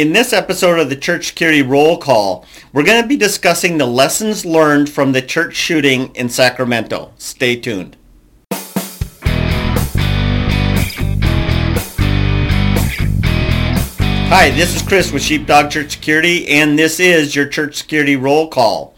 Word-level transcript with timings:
In 0.00 0.14
this 0.14 0.32
episode 0.32 0.78
of 0.78 0.88
the 0.88 0.96
Church 0.96 1.26
Security 1.26 1.60
Roll 1.60 1.98
Call, 1.98 2.46
we're 2.72 2.84
going 2.84 3.02
to 3.02 3.06
be 3.06 3.18
discussing 3.18 3.76
the 3.76 3.84
lessons 3.84 4.46
learned 4.46 4.88
from 4.88 5.12
the 5.12 5.20
church 5.20 5.54
shooting 5.54 6.10
in 6.14 6.30
Sacramento. 6.30 7.12
Stay 7.18 7.54
tuned. 7.54 7.98
Hi, 14.30 14.48
this 14.48 14.74
is 14.74 14.80
Chris 14.80 15.12
with 15.12 15.22
Sheepdog 15.22 15.70
Church 15.70 15.90
Security, 15.90 16.48
and 16.48 16.78
this 16.78 16.98
is 16.98 17.36
your 17.36 17.48
Church 17.48 17.76
Security 17.76 18.16
Roll 18.16 18.48
Call. 18.48 18.94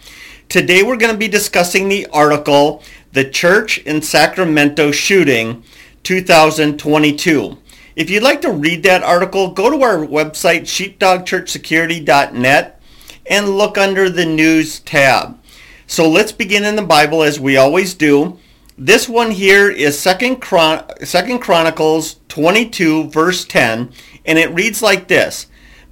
Today 0.48 0.84
we're 0.84 0.96
going 0.96 1.12
to 1.12 1.18
be 1.18 1.26
discussing 1.26 1.88
the 1.88 2.06
article, 2.12 2.80
The 3.12 3.28
Church 3.28 3.78
in 3.78 4.02
Sacramento 4.02 4.92
Shooting 4.92 5.64
2022. 6.04 7.58
If 7.94 8.08
you'd 8.08 8.22
like 8.22 8.40
to 8.42 8.50
read 8.50 8.82
that 8.84 9.02
article, 9.02 9.50
go 9.50 9.68
to 9.70 9.82
our 9.82 9.98
website, 9.98 10.62
sheepdogchurchsecurity.net, 10.62 12.80
and 13.26 13.50
look 13.50 13.76
under 13.76 14.08
the 14.08 14.24
News 14.24 14.80
tab. 14.80 15.38
So 15.86 16.08
let's 16.08 16.32
begin 16.32 16.64
in 16.64 16.76
the 16.76 16.82
Bible 16.82 17.22
as 17.22 17.38
we 17.38 17.58
always 17.58 17.92
do. 17.92 18.38
This 18.78 19.10
one 19.10 19.32
here 19.32 19.70
is 19.70 19.98
Second, 19.98 20.40
Chron- 20.40 20.84
Second 21.04 21.40
Chronicles 21.40 22.16
22, 22.28 23.10
verse 23.10 23.44
10, 23.44 23.92
and 24.24 24.38
it 24.38 24.54
reads 24.54 24.80
like 24.80 25.08
this. 25.08 25.48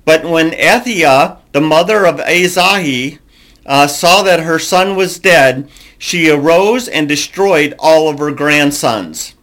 But 0.06 0.25
when 0.25 0.55
Athaliah, 0.55 1.37
the 1.53 1.61
mother 1.61 2.06
of 2.06 2.19
Ahaziah, 2.20 3.19
uh, 3.67 3.87
saw 3.87 4.23
that 4.23 4.41
her 4.41 4.59
son 4.59 4.97
was 4.97 5.19
dead, 5.19 5.69
she 5.98 6.30
arose 6.30 6.89
and 6.89 7.06
destroyed 7.06 7.75
all 7.78 8.09
of 8.09 8.19
her 8.19 8.30
grandsons. 8.30 9.34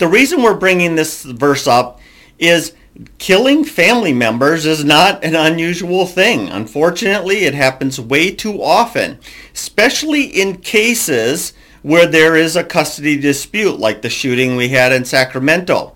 The 0.00 0.08
reason 0.08 0.42
we're 0.42 0.54
bringing 0.54 0.94
this 0.94 1.24
verse 1.24 1.66
up 1.66 2.00
is 2.38 2.72
killing 3.18 3.64
family 3.64 4.14
members 4.14 4.64
is 4.64 4.82
not 4.82 5.22
an 5.22 5.36
unusual 5.36 6.06
thing. 6.06 6.48
Unfortunately, 6.48 7.40
it 7.40 7.52
happens 7.52 8.00
way 8.00 8.30
too 8.30 8.62
often, 8.62 9.18
especially 9.52 10.22
in 10.22 10.56
cases 10.56 11.52
where 11.82 12.06
there 12.06 12.34
is 12.34 12.56
a 12.56 12.64
custody 12.64 13.18
dispute 13.18 13.78
like 13.78 14.00
the 14.00 14.08
shooting 14.08 14.56
we 14.56 14.70
had 14.70 14.90
in 14.90 15.04
Sacramento. 15.04 15.94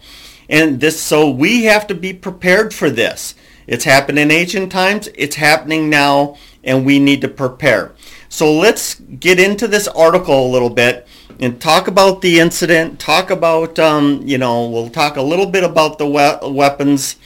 And 0.51 0.81
this 0.81 1.01
so 1.01 1.31
we 1.31 1.65
have 1.65 1.87
to 1.87 1.95
be 1.95 2.13
prepared 2.13 2.75
for 2.75 2.91
this. 2.91 3.35
It's 3.67 3.85
happened 3.85 4.19
in 4.19 4.31
ancient 4.31 4.71
times, 4.71 5.09
it's 5.15 5.37
happening 5.37 5.89
now, 5.89 6.37
and 6.63 6.85
we 6.85 6.99
need 6.99 7.23
to 7.23 7.29
prepare. 7.29 7.95
So 8.29 8.53
let's 8.53 8.97
get 8.97 9.41
into 9.41 9.67
this 9.67 9.89
article 9.89 10.47
a 10.47 10.53
little 10.53 10.69
bit 10.69 11.09
and 11.41 11.61
talk 11.61 11.89
about 11.89 12.21
the 12.21 12.39
incident. 12.39 12.99
Talk 12.99 13.31
about, 13.31 13.79
um, 13.79 14.23
you 14.25 14.39
know, 14.39 14.69
we'll 14.69 14.91
talk 14.91 15.17
a 15.17 15.23
little 15.23 15.47
bit 15.47 15.65
about 15.65 15.99
the 15.99 16.07
we- 16.07 16.51
weapons, 16.51 17.17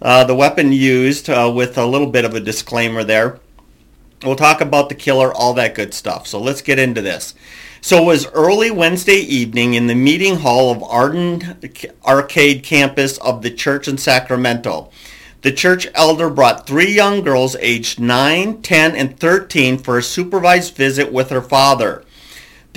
uh, 0.00 0.24
the 0.24 0.34
weapon 0.34 0.72
used 0.72 1.28
uh, 1.28 1.52
with 1.54 1.76
a 1.76 1.86
little 1.86 2.06
bit 2.06 2.24
of 2.24 2.34
a 2.34 2.40
disclaimer 2.40 3.04
there. 3.04 3.40
We'll 4.24 4.36
talk 4.36 4.60
about 4.60 4.88
the 4.88 4.94
killer, 4.94 5.32
all 5.32 5.54
that 5.54 5.74
good 5.74 5.94
stuff. 5.94 6.26
So 6.26 6.40
let's 6.40 6.62
get 6.62 6.78
into 6.78 7.00
this. 7.00 7.34
So 7.80 8.02
it 8.02 8.06
was 8.06 8.26
early 8.32 8.70
Wednesday 8.70 9.18
evening 9.18 9.74
in 9.74 9.86
the 9.86 9.94
meeting 9.94 10.38
hall 10.38 10.72
of 10.72 10.82
Arden 10.82 11.56
Arcade 12.04 12.64
campus 12.64 13.18
of 13.18 13.42
the 13.42 13.50
church 13.50 13.86
in 13.86 13.98
Sacramento. 13.98 14.90
The 15.42 15.52
church 15.52 15.86
elder 15.94 16.28
brought 16.28 16.66
three 16.66 16.92
young 16.92 17.22
girls 17.22 17.54
aged 17.60 18.00
9, 18.00 18.60
10, 18.60 18.96
and 18.96 19.18
13 19.18 19.78
for 19.78 19.96
a 19.96 20.02
supervised 20.02 20.74
visit 20.74 21.12
with 21.12 21.30
her 21.30 21.40
father. 21.40 22.02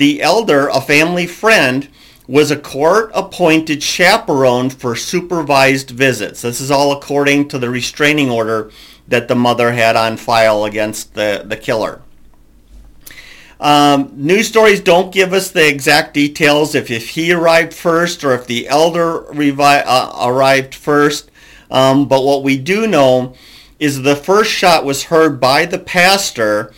The 0.02 0.20
elder, 0.20 0.66
a 0.66 0.80
family 0.80 1.28
friend, 1.28 1.86
was 2.26 2.50
a 2.50 2.56
court-appointed 2.56 3.84
chaperone 3.84 4.68
for 4.68 4.96
supervised 4.96 5.90
visits. 5.90 6.42
This 6.42 6.60
is 6.60 6.72
all 6.72 6.90
according 6.90 7.46
to 7.50 7.58
the 7.60 7.70
restraining 7.70 8.28
order 8.28 8.72
that 9.06 9.28
the 9.28 9.36
mother 9.36 9.70
had 9.70 9.94
on 9.94 10.16
file 10.16 10.64
against 10.64 11.14
the, 11.14 11.44
the 11.46 11.56
killer. 11.56 12.02
Um, 13.60 14.10
news 14.16 14.48
stories 14.48 14.80
don't 14.80 15.14
give 15.14 15.32
us 15.32 15.52
the 15.52 15.68
exact 15.68 16.14
details 16.14 16.74
if, 16.74 16.90
if 16.90 17.10
he 17.10 17.32
arrived 17.32 17.72
first 17.72 18.24
or 18.24 18.34
if 18.34 18.48
the 18.48 18.66
elder 18.66 19.20
revi- 19.30 19.84
uh, 19.86 20.26
arrived 20.26 20.74
first. 20.74 21.30
Um, 21.70 22.08
but 22.08 22.24
what 22.24 22.42
we 22.42 22.58
do 22.58 22.88
know 22.88 23.36
is 23.78 24.02
the 24.02 24.16
first 24.16 24.50
shot 24.50 24.84
was 24.84 25.04
heard 25.04 25.38
by 25.38 25.64
the 25.64 25.78
pastor 25.78 26.74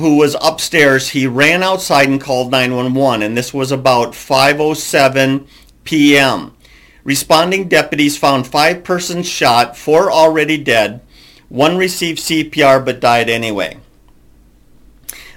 who 0.00 0.16
was 0.16 0.36
upstairs, 0.40 1.10
he 1.10 1.26
ran 1.26 1.62
outside 1.62 2.08
and 2.08 2.20
called 2.20 2.50
911, 2.50 3.22
and 3.22 3.36
this 3.36 3.54
was 3.54 3.70
about 3.70 4.12
5.07 4.12 5.46
p.m. 5.84 6.56
Responding 7.04 7.68
deputies 7.68 8.18
found 8.18 8.46
five 8.46 8.84
persons 8.84 9.28
shot, 9.28 9.76
four 9.76 10.10
already 10.10 10.58
dead. 10.58 11.00
One 11.48 11.76
received 11.76 12.18
CPR 12.18 12.84
but 12.84 13.00
died 13.00 13.30
anyway. 13.30 13.78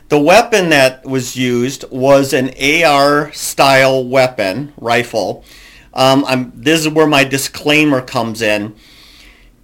The 0.09 0.19
weapon 0.19 0.69
that 0.69 1.06
was 1.06 1.35
used 1.35 1.85
was 1.90 2.34
an 2.34 2.50
AR-style 2.62 4.06
weapon, 4.06 4.73
rifle. 4.78 5.44
Um, 5.94 6.52
this 6.56 6.81
is 6.81 6.90
where 6.90 7.07
my 7.07 7.23
disclaimer 7.23 8.02
comes 8.02 8.41
in. 8.41 8.75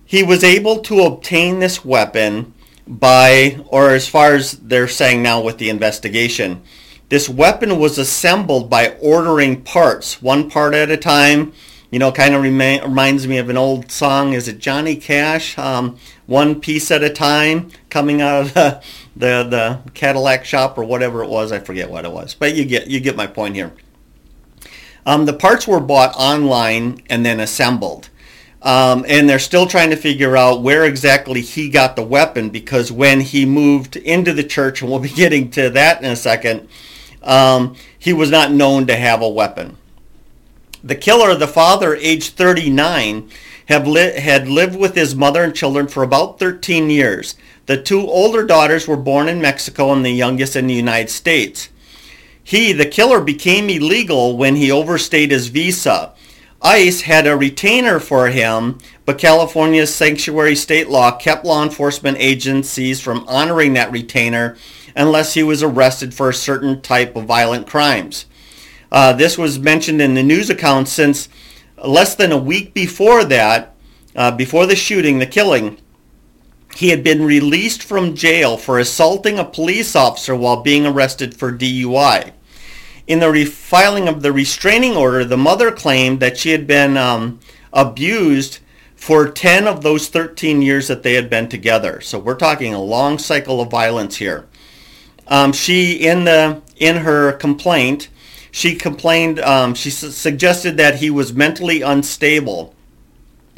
He 0.06 0.24
was 0.24 0.44
able 0.44 0.80
to 0.80 1.02
obtain 1.02 1.60
this 1.60 1.86
weapon 1.86 2.54
by, 2.90 3.64
or 3.68 3.92
as 3.92 4.10
far 4.10 4.34
as 4.34 4.54
they're 4.54 4.88
saying 4.88 5.22
now 5.22 5.42
with 5.42 5.60
the 5.60 5.70
investigation, 5.70 6.62
this 7.10 7.30
weapon 7.30 7.80
was 7.80 7.98
assembled 7.98 8.70
by 8.70 8.98
ordering 9.00 9.62
parts, 9.62 10.22
one 10.22 10.50
part 10.50 10.74
at 10.74 10.90
a 10.90 10.98
time. 10.98 11.54
You 11.92 11.98
know, 11.98 12.12
kind 12.12 12.36
of 12.36 12.44
remi- 12.44 12.82
reminds 12.82 13.28
me 13.28 13.38
of 13.38 13.50
an 13.50 13.58
old 13.58 13.92
song. 13.92 14.34
Is 14.34 14.48
it 14.48 14.60
Johnny 14.60 14.96
Cash? 14.96 15.58
Um, 15.58 15.98
one 16.28 16.62
piece 16.62 16.92
at 16.92 17.02
a 17.02 17.10
time, 17.10 17.72
coming 17.90 18.22
out 18.22 18.42
of 18.42 18.54
the, 18.54 18.84
the 19.16 19.44
the 19.44 19.92
Cadillac 19.96 20.46
shop 20.46 20.78
or 20.78 20.84
whatever 20.84 21.24
it 21.24 21.30
was. 21.30 21.52
I 21.52 21.58
forget 21.58 21.90
what 21.90 22.06
it 22.06 22.12
was, 22.12 22.36
but 22.36 22.56
you 22.56 22.66
get 22.66 22.88
you 22.88 23.00
get 23.00 23.16
my 23.16 23.26
point 23.26 23.56
here. 23.56 23.74
Um, 25.04 25.26
the 25.26 25.34
parts 25.34 25.68
were 25.68 25.80
bought 25.80 26.16
online 26.16 27.02
and 27.10 27.26
then 27.26 27.40
assembled. 27.40 28.10
Um, 28.62 29.06
and 29.08 29.30
they're 29.30 29.40
still 29.40 29.68
trying 29.68 29.90
to 29.92 29.96
figure 29.96 30.36
out 30.36 30.62
where 30.62 30.84
exactly 30.84 31.42
he 31.42 31.70
got 31.70 31.96
the 31.96 32.04
weapon 32.04 32.50
because 32.50 32.92
when 32.92 33.22
he 33.22 33.46
moved 33.46 33.96
into 33.96 34.34
the 34.34 34.44
church, 34.44 34.82
and 34.82 34.92
we'll 34.92 35.00
be 35.00 35.10
getting 35.16 35.50
to 35.52 35.70
that 35.70 36.04
in 36.04 36.12
a 36.12 36.16
second, 36.16 36.68
um, 37.24 37.76
he 37.98 38.14
was 38.14 38.30
not 38.30 38.52
known 38.52 38.88
to 38.88 38.96
have 38.96 39.22
a 39.22 39.30
weapon. 39.30 39.78
The 40.84 40.96
killer, 40.96 41.36
the 41.36 41.48
father, 41.48 41.96
age 41.96 42.30
39, 42.30 43.30
have 43.66 43.86
li- 43.86 44.20
had 44.20 44.48
lived 44.48 44.76
with 44.76 44.96
his 44.96 45.16
mother 45.16 45.44
and 45.44 45.54
children 45.54 45.88
for 45.88 46.04
about 46.04 46.40
13 46.40 46.90
years. 46.90 47.36
The 47.66 47.82
two 47.82 48.02
older 48.02 48.46
daughters 48.46 48.88
were 48.88 48.98
born 48.98 49.30
in 49.30 49.42
Mexico 49.42 49.92
and 49.94 50.04
the 50.04 50.12
youngest 50.12 50.56
in 50.56 50.68
the 50.68 50.74
United 50.74 51.10
States. 51.10 51.70
He, 52.44 52.74
the 52.74 52.86
killer, 52.86 53.22
became 53.22 53.70
illegal 53.70 54.36
when 54.36 54.56
he 54.56 54.72
overstayed 54.72 55.30
his 55.30 55.50
visa. 55.50 56.14
ICE 56.62 57.02
had 57.02 57.26
a 57.26 57.40
detainer 57.40 58.00
for 58.00 58.28
him, 58.28 58.78
but 59.06 59.18
California's 59.18 59.94
sanctuary 59.94 60.56
state 60.56 60.90
law 60.90 61.12
kept 61.12 61.46
law 61.46 61.64
enforcement 61.64 62.18
agencies 62.20 63.00
from 63.00 63.26
honoring 63.28 63.74
that 63.74 63.94
detainer 63.94 64.58
unless 64.96 65.36
he 65.36 65.44
was 65.44 65.64
arrested 65.64 66.14
for 66.14 66.30
a 66.30 66.34
certain 66.34 66.82
type 66.82 67.16
of 67.16 67.26
violent 67.26 67.66
crimes. 67.66 68.26
Uh, 68.92 69.14
this 69.14 69.38
was 69.38 69.60
mentioned 69.60 70.02
in 70.02 70.16
the 70.16 70.24
news 70.24 70.50
account 70.50 70.88
since 70.88 71.30
less 71.84 72.16
than 72.16 72.32
a 72.32 72.38
week 72.38 72.74
before 72.74 73.24
that, 73.24 73.76
uh, 74.16 74.32
before 74.32 74.66
the 74.66 74.76
shooting, 74.76 75.20
the 75.20 75.26
killing, 75.26 75.78
he 76.76 76.90
had 76.90 77.04
been 77.04 77.24
released 77.24 77.84
from 77.84 78.16
jail 78.16 78.58
for 78.58 78.80
assaulting 78.80 79.40
a 79.40 79.46
police 79.46 79.96
officer 79.96 80.36
while 80.36 80.62
being 80.62 80.86
arrested 80.86 81.36
for 81.36 81.52
DUI. 81.52 82.32
In 83.10 83.20
the 83.20 83.26
refiling 83.26 84.08
of 84.08 84.22
the 84.22 84.32
restraining 84.32 84.96
order, 84.96 85.26
the 85.26 85.36
mother 85.36 85.72
claimed 85.72 86.20
that 86.20 86.38
she 86.38 86.52
had 86.52 86.68
been 86.68 86.96
um, 86.96 87.40
abused 87.74 88.60
for 88.96 89.28
10 89.28 89.68
of 89.68 89.82
those 89.82 90.10
13 90.10 90.62
years 90.62 90.88
that 90.90 91.02
they 91.02 91.16
had 91.16 91.28
been 91.28 91.50
together. 91.50 92.02
So 92.02 92.20
we're 92.20 92.36
talking 92.36 92.72
a 92.72 92.82
long 92.82 93.18
cycle 93.18 93.62
of 93.62 93.72
violence 93.72 94.18
here. 94.18 94.46
Um, 95.28 95.54
she, 95.54 95.94
in 95.94 96.26
the 96.26 96.62
in 96.78 96.98
her 96.98 97.32
complaint, 97.34 98.10
she 98.52 98.76
complained. 98.76 99.40
Um, 99.40 99.74
she 99.74 99.90
su- 99.90 100.12
suggested 100.12 100.78
that 100.78 100.98
he 100.98 101.10
was 101.10 101.34
mentally 101.34 101.82
unstable. 101.82 102.76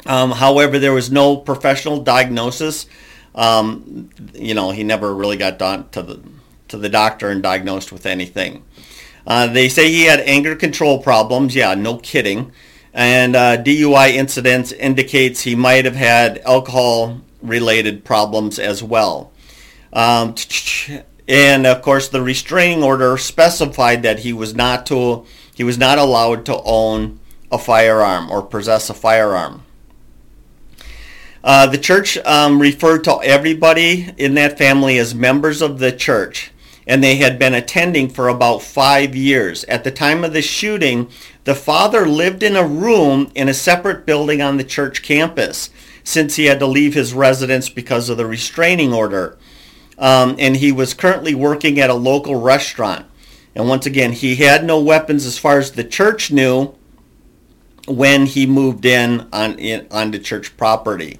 Um, 0.06 0.30
however, 0.30 0.78
there 0.78 0.94
was 0.94 1.12
no 1.12 1.36
professional 1.36 2.00
diagnosis. 2.00 2.86
Um, 3.34 4.08
you 4.32 4.54
know, 4.54 4.70
he 4.70 4.82
never 4.82 5.14
really 5.14 5.36
got 5.36 5.58
to 5.58 6.02
the 6.02 6.22
to 6.68 6.78
the 6.78 6.88
doctor 6.88 7.28
and 7.28 7.42
diagnosed 7.42 7.92
with 7.92 8.06
anything. 8.06 8.64
Uh, 9.26 9.46
they 9.46 9.68
say 9.68 9.90
he 9.90 10.04
had 10.04 10.20
anger 10.20 10.56
control 10.56 11.02
problems. 11.02 11.54
Yeah, 11.54 11.74
no 11.74 11.98
kidding. 11.98 12.52
And 12.92 13.34
uh, 13.34 13.62
DUI 13.62 14.10
incidents 14.10 14.72
indicates 14.72 15.42
he 15.42 15.54
might 15.54 15.84
have 15.84 15.96
had 15.96 16.38
alcohol-related 16.38 18.04
problems 18.04 18.58
as 18.58 18.82
well. 18.82 19.32
Um, 19.92 20.34
and 21.28 21.66
of 21.66 21.82
course, 21.82 22.08
the 22.08 22.22
restraining 22.22 22.82
order 22.82 23.16
specified 23.16 24.02
that 24.02 24.20
he 24.20 24.32
was 24.32 24.54
not 24.54 24.86
to 24.86 25.24
he 25.54 25.64
was 25.64 25.78
not 25.78 25.98
allowed 25.98 26.46
to 26.46 26.60
own 26.62 27.20
a 27.50 27.58
firearm 27.58 28.30
or 28.30 28.42
possess 28.42 28.88
a 28.88 28.94
firearm. 28.94 29.62
Uh, 31.44 31.66
the 31.66 31.78
church 31.78 32.16
um, 32.18 32.60
referred 32.60 33.04
to 33.04 33.20
everybody 33.22 34.12
in 34.16 34.34
that 34.34 34.56
family 34.56 34.96
as 34.98 35.14
members 35.14 35.60
of 35.60 35.78
the 35.78 35.92
church, 35.92 36.52
and 36.86 37.02
they 37.02 37.16
had 37.16 37.38
been 37.38 37.54
attending 37.54 38.08
for 38.08 38.28
about 38.28 38.62
five 38.62 39.14
years. 39.14 39.64
At 39.64 39.84
the 39.84 39.90
time 39.90 40.24
of 40.24 40.32
the 40.32 40.42
shooting, 40.42 41.08
the 41.44 41.54
father 41.54 42.06
lived 42.06 42.42
in 42.42 42.56
a 42.56 42.66
room 42.66 43.30
in 43.34 43.48
a 43.48 43.54
separate 43.54 44.06
building 44.06 44.42
on 44.42 44.56
the 44.56 44.64
church 44.64 45.02
campus 45.02 45.70
since 46.04 46.36
he 46.36 46.46
had 46.46 46.58
to 46.58 46.66
leave 46.66 46.94
his 46.94 47.14
residence 47.14 47.68
because 47.68 48.08
of 48.08 48.16
the 48.16 48.26
restraining 48.26 48.92
order. 48.92 49.38
Um, 49.98 50.34
and 50.38 50.56
he 50.56 50.72
was 50.72 50.94
currently 50.94 51.34
working 51.34 51.78
at 51.78 51.90
a 51.90 51.94
local 51.94 52.40
restaurant. 52.40 53.06
And 53.54 53.68
once 53.68 53.86
again, 53.86 54.12
he 54.12 54.36
had 54.36 54.64
no 54.64 54.80
weapons 54.80 55.26
as 55.26 55.38
far 55.38 55.58
as 55.58 55.72
the 55.72 55.84
church 55.84 56.32
knew 56.32 56.74
when 57.86 58.26
he 58.26 58.46
moved 58.46 58.84
in 58.84 59.28
on 59.32 59.58
in, 59.58 59.86
onto 59.90 60.18
church 60.18 60.56
property. 60.56 61.18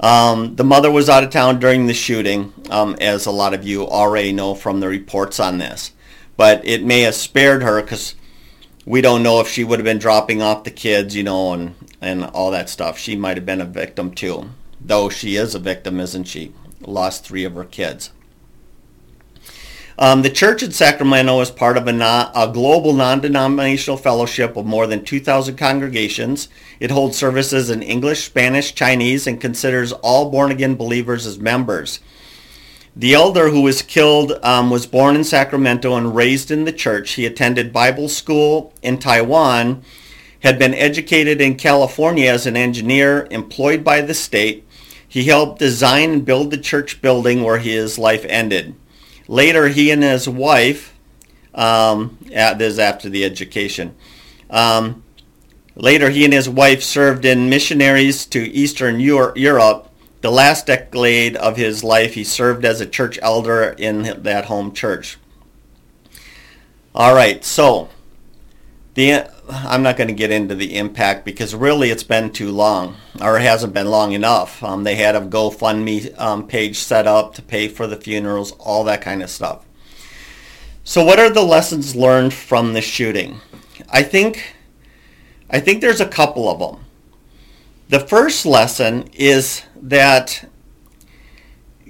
Um, 0.00 0.56
the 0.56 0.64
mother 0.64 0.90
was 0.90 1.10
out 1.10 1.24
of 1.24 1.30
town 1.30 1.60
during 1.60 1.86
the 1.86 1.94
shooting, 1.94 2.54
um, 2.70 2.96
as 3.00 3.26
a 3.26 3.30
lot 3.30 3.52
of 3.52 3.66
you 3.66 3.86
already 3.86 4.32
know 4.32 4.54
from 4.54 4.80
the 4.80 4.88
reports 4.88 5.38
on 5.38 5.58
this. 5.58 5.92
But 6.38 6.66
it 6.66 6.82
may 6.82 7.02
have 7.02 7.14
spared 7.14 7.62
her 7.62 7.82
because 7.82 8.14
we 8.86 9.02
don't 9.02 9.22
know 9.22 9.40
if 9.40 9.48
she 9.48 9.62
would 9.62 9.78
have 9.78 9.84
been 9.84 9.98
dropping 9.98 10.40
off 10.40 10.64
the 10.64 10.70
kids, 10.70 11.14
you 11.14 11.22
know, 11.22 11.52
and, 11.52 11.74
and 12.00 12.24
all 12.24 12.50
that 12.50 12.70
stuff. 12.70 12.98
She 12.98 13.14
might 13.14 13.36
have 13.36 13.44
been 13.44 13.60
a 13.60 13.66
victim 13.66 14.12
too. 14.12 14.50
Though 14.80 15.10
she 15.10 15.36
is 15.36 15.54
a 15.54 15.58
victim, 15.58 16.00
isn't 16.00 16.24
she? 16.24 16.54
Lost 16.80 17.24
three 17.24 17.44
of 17.44 17.54
her 17.54 17.64
kids. 17.64 18.10
Um, 20.02 20.22
the 20.22 20.30
church 20.30 20.62
in 20.62 20.72
Sacramento 20.72 21.38
is 21.42 21.50
part 21.50 21.76
of 21.76 21.86
a, 21.86 21.92
non, 21.92 22.32
a 22.34 22.50
global 22.50 22.94
non-denominational 22.94 23.98
fellowship 23.98 24.56
of 24.56 24.64
more 24.64 24.86
than 24.86 25.04
2,000 25.04 25.58
congregations. 25.58 26.48
It 26.80 26.90
holds 26.90 27.18
services 27.18 27.68
in 27.68 27.82
English, 27.82 28.24
Spanish, 28.24 28.74
Chinese, 28.74 29.26
and 29.26 29.38
considers 29.38 29.92
all 29.92 30.30
born-again 30.30 30.76
believers 30.76 31.26
as 31.26 31.38
members. 31.38 32.00
The 32.96 33.12
elder 33.12 33.50
who 33.50 33.60
was 33.60 33.82
killed 33.82 34.32
um, 34.42 34.70
was 34.70 34.86
born 34.86 35.16
in 35.16 35.22
Sacramento 35.22 35.94
and 35.94 36.16
raised 36.16 36.50
in 36.50 36.64
the 36.64 36.72
church. 36.72 37.12
He 37.12 37.26
attended 37.26 37.70
Bible 37.70 38.08
school 38.08 38.72
in 38.80 38.98
Taiwan, 38.98 39.82
had 40.42 40.58
been 40.58 40.72
educated 40.72 41.42
in 41.42 41.56
California 41.56 42.30
as 42.30 42.46
an 42.46 42.56
engineer 42.56 43.28
employed 43.30 43.84
by 43.84 44.00
the 44.00 44.14
state. 44.14 44.66
He 45.06 45.24
helped 45.24 45.58
design 45.58 46.10
and 46.10 46.24
build 46.24 46.50
the 46.50 46.56
church 46.56 47.02
building 47.02 47.42
where 47.42 47.58
his 47.58 47.98
life 47.98 48.24
ended. 48.26 48.74
Later, 49.30 49.68
he 49.68 49.92
and 49.92 50.02
his 50.02 50.28
wife, 50.28 50.92
um, 51.54 52.18
this 52.28 52.80
after 52.80 53.08
the 53.08 53.24
education, 53.24 53.94
um, 54.50 55.04
later 55.76 56.10
he 56.10 56.24
and 56.24 56.32
his 56.32 56.48
wife 56.48 56.82
served 56.82 57.24
in 57.24 57.48
missionaries 57.48 58.26
to 58.26 58.40
Eastern 58.40 58.98
Europe. 58.98 59.88
The 60.20 60.32
last 60.32 60.66
decade 60.66 61.36
of 61.36 61.56
his 61.56 61.84
life, 61.84 62.14
he 62.14 62.24
served 62.24 62.64
as 62.64 62.80
a 62.80 62.86
church 62.86 63.20
elder 63.22 63.76
in 63.78 64.20
that 64.24 64.46
home 64.46 64.72
church. 64.72 65.16
All 66.92 67.14
right, 67.14 67.44
so 67.44 67.88
the 68.94 69.30
I'm 69.48 69.82
not 69.82 69.96
going 69.96 70.08
to 70.08 70.14
get 70.14 70.30
into 70.30 70.54
the 70.54 70.76
impact 70.76 71.24
because 71.24 71.54
really 71.54 71.90
it's 71.90 72.02
been 72.04 72.30
too 72.30 72.50
long, 72.50 72.96
or 73.20 73.36
it 73.36 73.42
hasn't 73.42 73.74
been 73.74 73.88
long 73.88 74.12
enough. 74.12 74.62
Um, 74.62 74.84
they 74.84 74.94
had 74.94 75.16
a 75.16 75.20
GoFundMe 75.20 76.18
um, 76.20 76.46
page 76.46 76.76
set 76.78 77.06
up 77.06 77.34
to 77.34 77.42
pay 77.42 77.68
for 77.68 77.86
the 77.86 77.96
funerals, 77.96 78.52
all 78.52 78.84
that 78.84 79.02
kind 79.02 79.22
of 79.22 79.30
stuff. 79.30 79.64
So, 80.84 81.04
what 81.04 81.18
are 81.18 81.30
the 81.30 81.42
lessons 81.42 81.96
learned 81.96 82.32
from 82.32 82.72
the 82.72 82.80
shooting? 82.80 83.40
I 83.90 84.02
think, 84.02 84.54
I 85.48 85.60
think 85.60 85.80
there's 85.80 86.00
a 86.00 86.08
couple 86.08 86.48
of 86.48 86.58
them. 86.58 86.84
The 87.88 88.00
first 88.00 88.46
lesson 88.46 89.08
is 89.12 89.62
that 89.82 90.48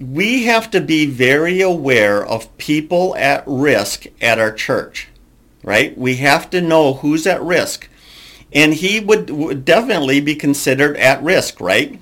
we 0.00 0.44
have 0.44 0.70
to 0.70 0.80
be 0.80 1.04
very 1.04 1.60
aware 1.60 2.24
of 2.24 2.56
people 2.56 3.14
at 3.16 3.44
risk 3.46 4.06
at 4.20 4.38
our 4.38 4.52
church 4.52 5.09
right? 5.62 5.96
We 5.96 6.16
have 6.16 6.50
to 6.50 6.60
know 6.60 6.94
who's 6.94 7.26
at 7.26 7.42
risk. 7.42 7.88
And 8.52 8.74
he 8.74 9.00
would, 9.00 9.30
would 9.30 9.64
definitely 9.64 10.20
be 10.20 10.34
considered 10.34 10.96
at 10.96 11.22
risk, 11.22 11.60
right? 11.60 12.00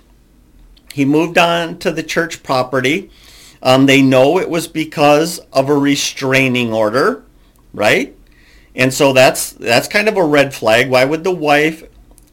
He 0.92 1.04
moved 1.04 1.38
on 1.38 1.78
to 1.80 1.92
the 1.92 2.02
church 2.02 2.42
property. 2.42 3.10
Um, 3.62 3.86
they 3.86 4.02
know 4.02 4.38
it 4.38 4.48
was 4.48 4.66
because 4.66 5.38
of 5.52 5.68
a 5.68 5.76
restraining 5.76 6.72
order, 6.72 7.24
right? 7.74 8.16
And 8.74 8.94
so 8.94 9.12
that's 9.12 9.52
that's 9.52 9.88
kind 9.88 10.08
of 10.08 10.16
a 10.16 10.24
red 10.24 10.54
flag. 10.54 10.88
Why 10.88 11.04
would 11.04 11.24
the 11.24 11.34
wife, 11.34 11.82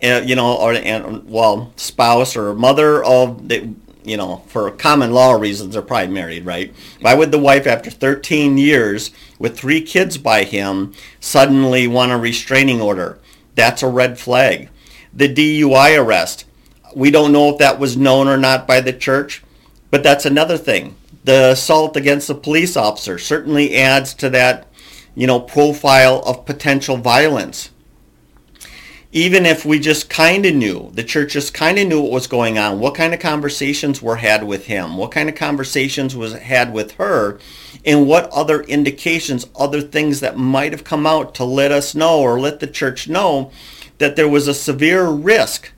uh, 0.04 0.22
you 0.24 0.36
know, 0.36 0.56
or 0.56 0.74
and, 0.74 1.28
well, 1.28 1.74
spouse 1.76 2.36
or 2.36 2.54
mother 2.54 3.04
of 3.04 3.48
the 3.50 3.74
you 4.06 4.18
know, 4.18 4.44
for 4.48 4.70
common 4.72 5.12
law 5.12 5.34
reasons, 5.34 5.74
they're 5.74 5.82
probably 5.82 6.14
married, 6.14 6.46
right? 6.46 6.74
Why 7.02 7.14
would 7.14 7.32
the 7.32 7.40
wife, 7.40 7.66
after 7.68 7.90
13 7.90 8.58
years 8.58 9.12
with 9.40 9.58
three 9.58 9.82
kids 9.82 10.18
by 10.18 10.44
him, 10.44 10.94
suddenly 11.20 11.88
want 11.88 12.12
a 12.12 12.18
restraining 12.18 12.82
order? 12.82 13.20
That's 13.56 13.84
a 13.84 13.90
red 13.90 14.20
flag. 14.20 14.70
The 15.14 15.34
DUI 15.34 15.98
arrest, 15.98 16.46
we 16.96 17.12
don't 17.12 17.32
know 17.32 17.50
if 17.50 17.58
that 17.58 17.80
was 17.80 17.98
known 17.98 18.28
or 18.28 18.38
not 18.38 18.68
by 18.68 18.82
the 18.82 18.94
church, 18.94 19.44
but 19.90 20.04
that's 20.04 20.26
another 20.26 20.58
thing. 20.58 20.96
The 21.24 21.52
assault 21.52 21.98
against 21.98 22.28
the 22.28 22.36
police 22.36 22.78
officer 22.78 23.18
certainly 23.18 23.76
adds 23.76 24.14
to 24.16 24.30
that, 24.30 24.68
you 25.16 25.26
know, 25.26 25.40
profile 25.40 26.22
of 26.26 26.46
potential 26.46 26.98
violence 26.98 27.72
even 29.16 29.46
if 29.46 29.64
we 29.64 29.80
just 29.80 30.10
kind 30.10 30.46
of 30.46 30.54
knew, 30.54 30.92
the 30.94 31.04
church 31.04 31.32
just 31.32 31.54
kind 31.54 31.80
of 31.80 31.88
knew 31.88 32.02
what 32.02 32.12
was 32.12 32.28
going 32.28 32.58
on, 32.58 32.82
what 32.82 32.94
kind 32.94 33.14
of 33.14 33.20
conversations 33.22 34.02
were 34.02 34.18
had 34.18 34.44
with 34.44 34.66
him, 34.66 34.98
what 34.98 35.10
kind 35.10 35.30
of 35.30 35.36
conversations 35.36 36.18
was 36.18 36.34
had 36.34 36.74
with 36.74 36.92
her, 36.96 37.40
and 37.86 38.06
what 38.08 38.30
other 38.32 38.62
indications, 38.64 39.48
other 39.56 39.80
things 39.80 40.20
that 40.20 40.36
might 40.36 40.74
have 40.74 40.84
come 40.84 41.08
out 41.08 41.34
to 41.34 41.46
let 41.46 41.72
us 41.72 41.96
know 41.96 42.20
or 42.20 42.38
let 42.38 42.60
the 42.60 42.68
church 42.68 43.08
know 43.08 43.50
that 44.00 44.18
there 44.18 44.28
was 44.28 44.50
a 44.50 44.54
severe 44.54 45.08
risk. 45.08 45.72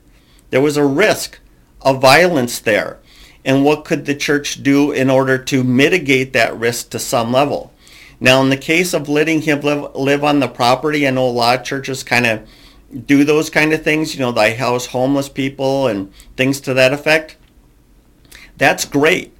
There 0.50 0.60
was 0.60 0.76
a 0.76 0.84
risk 0.84 1.38
of 1.82 2.00
violence 2.00 2.58
there. 2.58 2.98
And 3.44 3.64
what 3.64 3.84
could 3.84 4.04
the 4.04 4.16
church 4.16 4.64
do 4.64 4.90
in 4.90 5.08
order 5.08 5.38
to 5.38 5.62
mitigate 5.62 6.32
that 6.32 6.58
risk 6.58 6.90
to 6.90 6.98
some 6.98 7.32
level? 7.32 7.72
Now, 8.18 8.42
in 8.42 8.48
the 8.48 8.56
case 8.56 8.92
of 8.92 9.08
letting 9.08 9.42
him 9.42 9.60
live, 9.60 9.94
live 9.94 10.24
on 10.24 10.40
the 10.40 10.48
property, 10.48 11.06
I 11.06 11.10
know 11.10 11.28
a 11.28 11.30
lot 11.30 11.60
of 11.60 11.64
churches 11.64 12.02
kind 12.02 12.26
of 12.26 12.48
do 13.06 13.24
those 13.24 13.50
kind 13.50 13.72
of 13.72 13.82
things, 13.82 14.14
you 14.14 14.20
know, 14.20 14.32
thy 14.32 14.54
house 14.54 14.86
homeless 14.86 15.28
people 15.28 15.86
and 15.86 16.12
things 16.36 16.60
to 16.62 16.74
that 16.74 16.92
effect, 16.92 17.36
that's 18.56 18.84
great. 18.84 19.34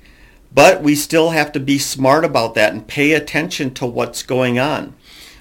But 0.52 0.82
we 0.82 0.94
still 0.94 1.30
have 1.30 1.52
to 1.52 1.60
be 1.60 1.78
smart 1.78 2.24
about 2.24 2.54
that 2.54 2.72
and 2.72 2.86
pay 2.86 3.12
attention 3.12 3.74
to 3.74 3.86
what's 3.86 4.22
going 4.22 4.58
on. 4.58 4.94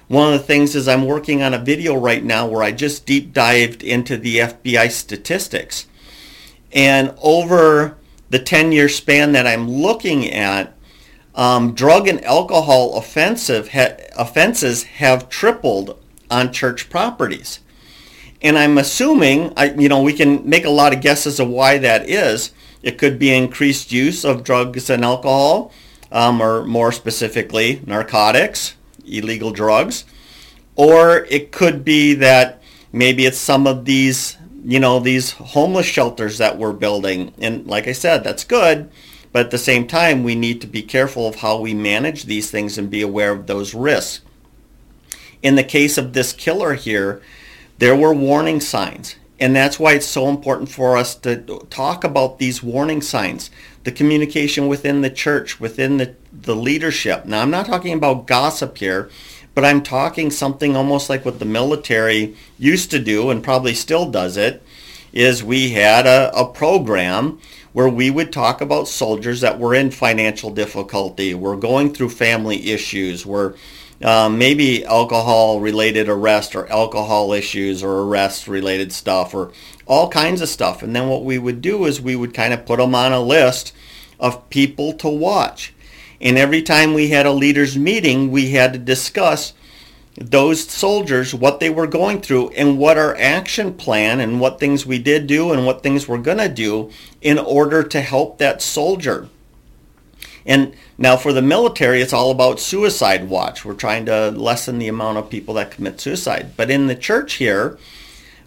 One 0.08 0.32
of 0.32 0.40
the 0.40 0.46
things 0.46 0.74
is 0.74 0.88
I'm 0.88 1.04
working 1.04 1.42
on 1.42 1.52
a 1.52 1.58
video 1.58 1.94
right 1.94 2.24
now 2.24 2.46
where 2.46 2.62
I 2.62 2.72
just 2.72 3.04
deep 3.04 3.32
dived 3.32 3.82
into 3.82 4.16
the 4.16 4.38
FBI 4.38 4.90
statistics. 4.90 5.86
And 6.72 7.14
over 7.22 7.96
the 8.30 8.38
10 8.38 8.72
year 8.72 8.88
span 8.88 9.32
that 9.32 9.46
I'm 9.46 9.70
looking 9.70 10.30
at, 10.30 10.74
um, 11.34 11.74
drug 11.74 12.08
and 12.08 12.24
alcohol 12.24 12.96
offensive 12.96 13.68
ha- 13.68 13.96
offenses 14.16 14.84
have 14.84 15.28
tripled 15.28 15.98
on 16.30 16.52
church 16.52 16.90
properties. 16.90 17.60
And 18.40 18.56
I'm 18.56 18.78
assuming, 18.78 19.52
I, 19.56 19.70
you 19.70 19.88
know, 19.88 20.02
we 20.02 20.12
can 20.12 20.48
make 20.48 20.64
a 20.64 20.70
lot 20.70 20.94
of 20.94 21.00
guesses 21.00 21.40
of 21.40 21.48
why 21.48 21.78
that 21.78 22.08
is. 22.08 22.52
It 22.82 22.98
could 22.98 23.18
be 23.18 23.34
increased 23.34 23.90
use 23.90 24.24
of 24.24 24.44
drugs 24.44 24.88
and 24.88 25.04
alcohol, 25.04 25.72
um, 26.12 26.40
or 26.40 26.64
more 26.64 26.92
specifically, 26.92 27.82
narcotics, 27.84 28.76
illegal 29.04 29.50
drugs. 29.50 30.04
Or 30.76 31.26
it 31.28 31.50
could 31.50 31.84
be 31.84 32.14
that 32.14 32.62
maybe 32.92 33.26
it's 33.26 33.38
some 33.38 33.66
of 33.66 33.84
these, 33.84 34.36
you 34.64 34.78
know, 34.78 35.00
these 35.00 35.32
homeless 35.32 35.86
shelters 35.86 36.38
that 36.38 36.56
we're 36.56 36.72
building. 36.72 37.32
And 37.38 37.66
like 37.66 37.88
I 37.88 37.92
said, 37.92 38.22
that's 38.22 38.44
good. 38.44 38.88
But 39.32 39.46
at 39.46 39.50
the 39.50 39.58
same 39.58 39.86
time, 39.86 40.22
we 40.22 40.36
need 40.36 40.60
to 40.60 40.66
be 40.66 40.82
careful 40.82 41.26
of 41.26 41.36
how 41.36 41.60
we 41.60 41.74
manage 41.74 42.24
these 42.24 42.50
things 42.50 42.78
and 42.78 42.88
be 42.88 43.02
aware 43.02 43.32
of 43.32 43.46
those 43.46 43.74
risks. 43.74 44.22
In 45.42 45.56
the 45.56 45.64
case 45.64 45.98
of 45.98 46.12
this 46.12 46.32
killer 46.32 46.74
here, 46.74 47.20
there 47.78 47.96
were 47.96 48.12
warning 48.12 48.60
signs. 48.60 49.16
And 49.40 49.54
that's 49.54 49.78
why 49.78 49.92
it's 49.92 50.06
so 50.06 50.28
important 50.28 50.68
for 50.68 50.96
us 50.96 51.14
to 51.16 51.36
talk 51.70 52.02
about 52.02 52.38
these 52.38 52.60
warning 52.60 53.00
signs, 53.00 53.50
the 53.84 53.92
communication 53.92 54.66
within 54.66 55.00
the 55.00 55.10
church, 55.10 55.60
within 55.60 55.98
the, 55.98 56.16
the 56.32 56.56
leadership. 56.56 57.24
Now, 57.24 57.42
I'm 57.42 57.50
not 57.50 57.66
talking 57.66 57.94
about 57.94 58.26
gossip 58.26 58.78
here, 58.78 59.10
but 59.54 59.64
I'm 59.64 59.82
talking 59.82 60.30
something 60.30 60.74
almost 60.74 61.08
like 61.08 61.24
what 61.24 61.38
the 61.38 61.44
military 61.44 62.36
used 62.58 62.90
to 62.90 62.98
do 62.98 63.30
and 63.30 63.42
probably 63.42 63.74
still 63.74 64.10
does 64.10 64.36
it, 64.36 64.60
is 65.12 65.42
we 65.44 65.70
had 65.70 66.06
a, 66.06 66.36
a 66.36 66.46
program 66.46 67.40
where 67.72 67.88
we 67.88 68.10
would 68.10 68.32
talk 68.32 68.60
about 68.60 68.88
soldiers 68.88 69.40
that 69.40 69.60
were 69.60 69.74
in 69.74 69.90
financial 69.90 70.50
difficulty, 70.50 71.32
were 71.32 71.56
going 71.56 71.94
through 71.94 72.08
family 72.08 72.70
issues, 72.70 73.24
were 73.24 73.54
um, 74.02 74.38
maybe 74.38 74.84
alcohol 74.84 75.60
related 75.60 76.08
arrest 76.08 76.54
or 76.54 76.70
alcohol 76.70 77.32
issues 77.32 77.82
or 77.82 78.00
arrest 78.02 78.46
related 78.46 78.92
stuff 78.92 79.34
or 79.34 79.52
all 79.86 80.08
kinds 80.08 80.40
of 80.40 80.48
stuff. 80.48 80.82
And 80.82 80.94
then 80.94 81.08
what 81.08 81.24
we 81.24 81.38
would 81.38 81.60
do 81.60 81.84
is 81.84 82.00
we 82.00 82.16
would 82.16 82.34
kind 82.34 82.54
of 82.54 82.66
put 82.66 82.78
them 82.78 82.94
on 82.94 83.12
a 83.12 83.20
list 83.20 83.74
of 84.20 84.48
people 84.50 84.92
to 84.94 85.08
watch. 85.08 85.72
And 86.20 86.36
every 86.36 86.62
time 86.62 86.94
we 86.94 87.08
had 87.08 87.26
a 87.26 87.32
leaders 87.32 87.76
meeting, 87.76 88.30
we 88.30 88.50
had 88.50 88.72
to 88.72 88.78
discuss 88.78 89.52
those 90.16 90.68
soldiers, 90.68 91.32
what 91.32 91.60
they 91.60 91.70
were 91.70 91.86
going 91.86 92.20
through 92.20 92.50
and 92.50 92.78
what 92.78 92.98
our 92.98 93.16
action 93.16 93.74
plan 93.74 94.18
and 94.20 94.40
what 94.40 94.58
things 94.58 94.84
we 94.84 94.98
did 94.98 95.28
do 95.28 95.52
and 95.52 95.64
what 95.64 95.82
things 95.82 96.08
we're 96.08 96.18
going 96.18 96.38
to 96.38 96.48
do 96.48 96.90
in 97.20 97.38
order 97.38 97.84
to 97.84 98.00
help 98.00 98.38
that 98.38 98.60
soldier. 98.60 99.28
And 100.46 100.74
now 100.96 101.16
for 101.16 101.32
the 101.32 101.42
military, 101.42 102.00
it's 102.00 102.12
all 102.12 102.30
about 102.30 102.60
suicide 102.60 103.28
watch. 103.28 103.64
We're 103.64 103.74
trying 103.74 104.06
to 104.06 104.30
lessen 104.30 104.78
the 104.78 104.88
amount 104.88 105.18
of 105.18 105.30
people 105.30 105.54
that 105.54 105.70
commit 105.70 106.00
suicide. 106.00 106.52
But 106.56 106.70
in 106.70 106.86
the 106.86 106.94
church 106.94 107.34
here, 107.34 107.78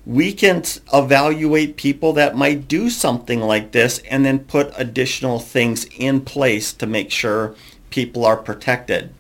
we 0.05 0.33
can 0.33 0.63
evaluate 0.91 1.75
people 1.75 2.13
that 2.13 2.36
might 2.36 2.67
do 2.67 2.89
something 2.89 3.39
like 3.39 3.71
this 3.71 4.00
and 4.10 4.25
then 4.25 4.39
put 4.39 4.74
additional 4.75 5.39
things 5.39 5.86
in 5.98 6.21
place 6.21 6.74
to 6.74 6.88
make 6.88 7.12
sure 7.12 7.55
people 7.91 8.25
are 8.25 8.38
protected. 8.38 9.13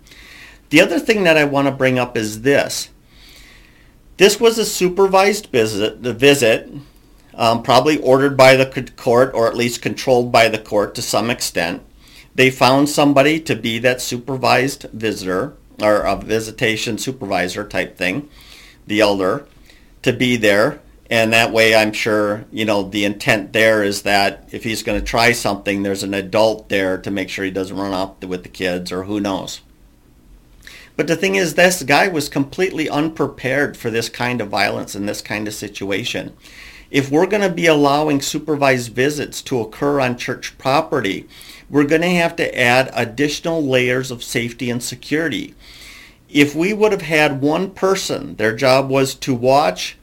The 0.69 0.81
other 0.81 0.99
thing 0.99 1.23
that 1.25 1.37
I 1.37 1.43
want 1.43 1.67
to 1.67 1.71
bring 1.73 1.99
up 1.99 2.17
is 2.17 2.41
this. 2.41 2.89
This 4.17 4.39
was 4.39 4.57
a 4.57 4.65
supervised 4.65 5.47
visit, 5.47 6.03
the 6.03 6.13
visit, 6.13 6.71
um, 7.33 7.63
probably 7.63 7.97
ordered 7.97 8.35
by 8.35 8.55
the 8.55 8.91
court 8.95 9.31
or 9.33 9.47
at 9.47 9.55
least 9.55 9.81
controlled 9.81 10.31
by 10.31 10.47
the 10.47 10.59
court 10.59 10.95
to 10.95 11.01
some 11.01 11.29
extent. 11.29 11.81
They 12.35 12.49
found 12.49 12.89
somebody 12.89 13.39
to 13.41 13.55
be 13.55 13.79
that 13.79 14.01
supervised 14.01 14.83
visitor 14.93 15.53
or 15.81 16.01
a 16.01 16.15
visitation 16.15 16.97
supervisor 16.97 17.67
type 17.67 17.97
thing, 17.97 18.29
the 18.87 19.01
elder 19.01 19.45
to 20.03 20.13
be 20.13 20.37
there. 20.37 20.81
And 21.09 21.33
that 21.33 21.51
way, 21.51 21.75
I'm 21.75 21.91
sure, 21.91 22.45
you 22.51 22.63
know, 22.63 22.83
the 22.83 23.03
intent 23.03 23.51
there 23.51 23.83
is 23.83 24.03
that 24.03 24.47
if 24.51 24.63
he's 24.63 24.81
going 24.81 24.97
to 24.97 25.05
try 25.05 25.33
something, 25.33 25.83
there's 25.83 26.03
an 26.03 26.13
adult 26.13 26.69
there 26.69 26.97
to 26.99 27.11
make 27.11 27.27
sure 27.27 27.43
he 27.43 27.51
doesn't 27.51 27.75
run 27.75 27.91
off 27.91 28.23
with 28.23 28.43
the 28.43 28.49
kids 28.49 28.93
or 28.93 29.03
who 29.03 29.19
knows. 29.19 29.59
But 30.95 31.07
the 31.07 31.15
thing 31.15 31.35
is, 31.35 31.55
this 31.55 31.83
guy 31.83 32.07
was 32.07 32.29
completely 32.29 32.89
unprepared 32.89 33.77
for 33.77 33.89
this 33.89 34.09
kind 34.09 34.41
of 34.41 34.49
violence 34.49 34.93
and 34.95 35.07
this 35.07 35.21
kind 35.21 35.47
of 35.47 35.53
situation. 35.53 36.35
If 36.89 37.09
we're 37.09 37.27
going 37.27 37.43
to 37.43 37.49
be 37.49 37.67
allowing 37.67 38.21
supervised 38.21 38.93
visits 38.93 39.41
to 39.43 39.61
occur 39.61 40.01
on 40.01 40.17
church 40.17 40.57
property, 40.57 41.27
we're 41.69 41.85
going 41.85 42.01
to 42.01 42.09
have 42.09 42.35
to 42.35 42.59
add 42.59 42.91
additional 42.93 43.65
layers 43.65 44.11
of 44.11 44.23
safety 44.23 44.69
and 44.69 44.83
security 44.83 45.55
if 46.31 46.55
we 46.55 46.73
would 46.73 46.91
have 46.91 47.01
had 47.01 47.41
one 47.41 47.71
person, 47.71 48.35
their 48.35 48.55
job 48.55 48.89
was 48.89 49.13
to 49.15 49.35
watch 49.35 49.97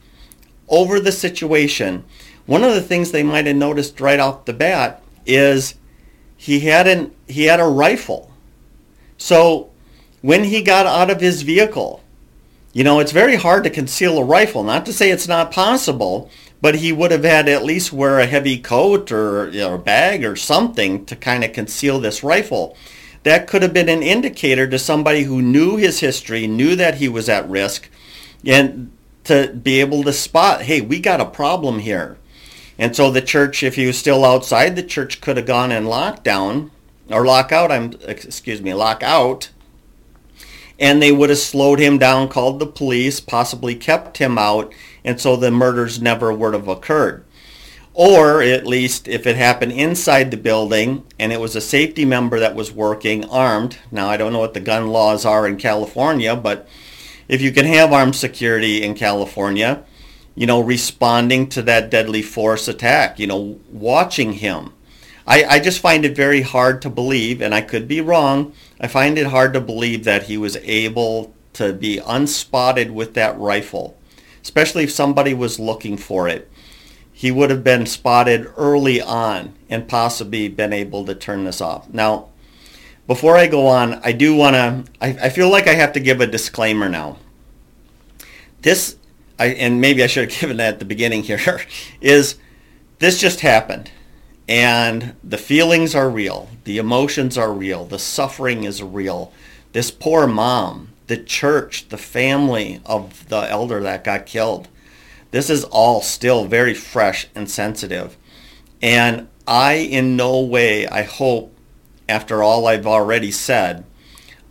over 0.67 0.99
the 0.99 1.11
situation, 1.11 2.03
one 2.45 2.63
of 2.63 2.73
the 2.73 2.81
things 2.81 3.11
they 3.11 3.23
might 3.23 3.47
have 3.47 3.55
noticed 3.55 3.99
right 3.99 4.19
off 4.19 4.45
the 4.45 4.53
bat 4.53 5.03
is 5.25 5.75
he 6.37 6.61
had 6.61 6.87
an 6.87 7.13
he 7.27 7.45
had 7.45 7.59
a 7.59 7.65
rifle. 7.65 8.31
So 9.17 9.68
when 10.21 10.45
he 10.45 10.61
got 10.61 10.85
out 10.85 11.09
of 11.09 11.21
his 11.21 11.41
vehicle, 11.41 12.03
you 12.73 12.83
know, 12.83 12.99
it's 12.99 13.11
very 13.11 13.35
hard 13.35 13.63
to 13.63 13.69
conceal 13.69 14.17
a 14.17 14.23
rifle. 14.23 14.63
Not 14.63 14.85
to 14.85 14.93
say 14.93 15.09
it's 15.09 15.27
not 15.27 15.51
possible, 15.51 16.29
but 16.61 16.75
he 16.75 16.91
would 16.91 17.11
have 17.11 17.23
had 17.23 17.49
at 17.49 17.63
least 17.63 17.93
wear 17.93 18.19
a 18.19 18.25
heavy 18.25 18.59
coat 18.59 19.11
or 19.11 19.49
you 19.49 19.59
know, 19.59 19.75
a 19.75 19.79
bag 19.79 20.23
or 20.23 20.35
something 20.35 21.05
to 21.05 21.15
kind 21.15 21.43
of 21.43 21.53
conceal 21.53 21.99
this 21.99 22.23
rifle 22.23 22.75
that 23.23 23.47
could 23.47 23.61
have 23.61 23.73
been 23.73 23.89
an 23.89 24.03
indicator 24.03 24.67
to 24.67 24.79
somebody 24.79 25.23
who 25.23 25.41
knew 25.41 25.77
his 25.77 25.99
history, 25.99 26.47
knew 26.47 26.75
that 26.75 26.95
he 26.95 27.09
was 27.09 27.27
at 27.27 27.49
risk, 27.49 27.89
and 28.45 28.91
to 29.25 29.53
be 29.53 29.79
able 29.79 30.03
to 30.03 30.13
spot, 30.13 30.63
hey, 30.63 30.81
we 30.81 30.99
got 30.99 31.21
a 31.21 31.25
problem 31.25 31.79
here. 31.79 32.17
And 32.77 32.95
so 32.95 33.11
the 33.11 33.21
church, 33.21 33.61
if 33.61 33.75
he 33.75 33.85
was 33.85 33.97
still 33.97 34.23
outside, 34.23 34.75
the 34.75 34.83
church 34.83 35.19
could 35.19 35.35
have 35.35 35.45
gone 35.45 35.71
in 35.71 35.83
lockdown 35.83 36.71
or 37.09 37.25
lockout. 37.25 37.71
I'm 37.71 37.93
excuse 38.07 38.61
me, 38.61 38.73
lockout, 38.73 39.49
and 40.79 41.01
they 41.01 41.11
would 41.11 41.29
have 41.29 41.39
slowed 41.39 41.79
him 41.79 41.97
down, 41.97 42.29
called 42.29 42.59
the 42.59 42.65
police, 42.65 43.19
possibly 43.19 43.75
kept 43.75 44.17
him 44.17 44.37
out, 44.37 44.73
and 45.03 45.19
so 45.19 45.35
the 45.35 45.51
murders 45.51 46.01
never 46.01 46.33
would 46.33 46.53
have 46.53 46.67
occurred 46.67 47.25
or 48.01 48.41
at 48.41 48.65
least 48.65 49.09
if 49.09 49.27
it 49.27 49.35
happened 49.35 49.73
inside 49.73 50.31
the 50.31 50.37
building 50.37 51.05
and 51.19 51.33
it 51.33 51.39
was 51.41 51.53
a 51.53 51.59
safety 51.59 52.05
member 52.05 52.39
that 52.39 52.55
was 52.55 52.71
working 52.71 53.25
armed. 53.25 53.77
Now, 53.91 54.09
I 54.09 54.15
don't 54.15 54.31
know 54.31 54.39
what 54.39 54.53
the 54.53 54.61
gun 54.61 54.87
laws 54.87 55.25
are 55.25 55.45
in 55.45 55.57
California, 55.57 56.33
but 56.33 56.65
if 57.27 57.41
you 57.41 57.51
can 57.51 57.65
have 57.65 57.91
armed 57.91 58.15
security 58.15 58.83
in 58.83 58.95
California, 58.95 59.83
you 60.33 60.47
know, 60.47 60.61
responding 60.61 61.49
to 61.49 61.61
that 61.63 61.89
deadly 61.89 62.21
force 62.21 62.69
attack, 62.69 63.19
you 63.19 63.27
know, 63.27 63.59
watching 63.69 64.31
him. 64.31 64.71
I, 65.29 65.45
I 65.45 65.59
just 65.59 65.79
find 65.79 66.03
it 66.03 66.15
very 66.15 66.41
hard 66.41 66.81
to 66.81 66.89
believe, 66.89 67.41
and 67.41 67.55
I 67.55 67.61
could 67.61 67.87
be 67.87 68.01
wrong, 68.01 68.51
I 68.81 68.87
find 68.87 69.17
it 69.17 69.27
hard 69.27 69.53
to 69.53 69.61
believe 69.61 70.03
that 70.03 70.23
he 70.23 70.37
was 70.37 70.57
able 70.57 71.33
to 71.53 71.71
be 71.71 71.99
unspotted 71.99 72.91
with 72.91 73.13
that 73.13 73.37
rifle, 73.39 73.97
especially 74.41 74.83
if 74.83 74.91
somebody 74.91 75.33
was 75.33 75.59
looking 75.59 75.95
for 75.95 76.27
it 76.27 76.49
he 77.19 77.31
would 77.31 77.49
have 77.49 77.65
been 77.65 77.85
spotted 77.85 78.49
early 78.55 79.01
on 79.01 79.53
and 79.69 79.89
possibly 79.89 80.47
been 80.47 80.71
able 80.71 81.03
to 81.03 81.13
turn 81.13 81.43
this 81.43 81.59
off. 81.59 81.89
Now, 81.89 82.29
before 83.07 83.35
I 83.35 83.47
go 83.47 83.67
on, 83.67 83.95
I 84.05 84.13
do 84.13 84.33
want 84.33 84.55
to, 84.55 84.85
I, 85.01 85.07
I, 85.23 85.29
feel 85.29 85.49
like 85.49 85.67
I 85.67 85.73
have 85.73 85.91
to 85.91 85.99
give 85.99 86.21
a 86.21 86.27
disclaimer 86.27 86.87
now. 86.87 87.17
This, 88.61 88.95
I, 89.37 89.47
and 89.47 89.81
maybe 89.81 90.01
I 90.01 90.07
should 90.07 90.31
have 90.31 90.39
given 90.39 90.55
that 90.57 90.75
at 90.75 90.79
the 90.79 90.85
beginning 90.85 91.23
here, 91.23 91.59
is 91.99 92.37
this 92.99 93.19
just 93.19 93.41
happened. 93.41 93.91
And 94.49 95.15
the 95.23 95.37
feelings 95.37 95.95
are 95.95 96.09
real. 96.09 96.49
The 96.65 96.77
emotions 96.77 97.37
are 97.37 97.53
real. 97.53 97.85
The 97.85 97.99
suffering 97.99 98.65
is 98.65 98.83
real. 98.83 99.31
This 99.71 99.91
poor 99.91 100.27
mom, 100.27 100.89
the 101.07 101.17
church, 101.17 101.87
the 101.87 101.97
family 101.97 102.81
of 102.85 103.29
the 103.29 103.49
elder 103.49 103.79
that 103.81 104.03
got 104.03 104.25
killed 104.25 104.67
this 105.31 105.49
is 105.49 105.63
all 105.65 106.01
still 106.01 106.45
very 106.45 106.73
fresh 106.73 107.27
and 107.35 107.49
sensitive. 107.49 108.17
And 108.81 109.27
I, 109.47 109.73
in 109.73 110.15
no 110.15 110.41
way, 110.41 110.87
I 110.87 111.03
hope, 111.03 111.55
after 112.07 112.41
all 112.41 112.67
I've 112.67 112.87
already 112.87 113.31
said, 113.31 113.85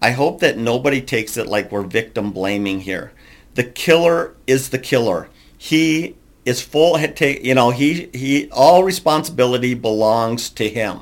I 0.01 0.13
hope 0.13 0.41
that 0.41 0.57
nobody 0.57 1.01
takes 1.01 1.37
it 1.37 1.49
like 1.49 1.73
we're 1.73 1.83
victim 1.83 2.31
blaming 2.31 2.81
here. 2.81 3.13
The 3.55 3.65
killer 3.65 4.37
is 4.47 4.69
the 4.69 4.79
killer. 4.79 5.29
He 5.57 6.15
is 6.49 6.63
full, 6.63 6.99
you 6.99 7.55
know, 7.55 7.71
he, 7.71 8.09
he, 8.13 8.49
all 8.51 8.83
responsibility 8.83 9.75
belongs 9.75 10.51
to 10.51 10.69
him. 10.69 11.01